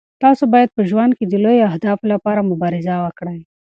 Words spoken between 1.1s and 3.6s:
کې د لویو اهدافو لپاره مبارزه وکړئ.